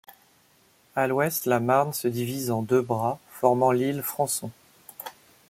À 0.95 1.05
l'ouest, 1.05 1.45
la 1.45 1.59
Marne 1.59 1.93
se 1.93 2.07
divise 2.07 2.49
en 2.49 2.63
deux 2.63 2.81
bras, 2.81 3.19
formant 3.29 3.71
l'île 3.71 4.01
Françon. 4.01 4.49